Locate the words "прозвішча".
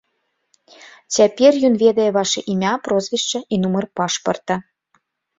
2.87-3.39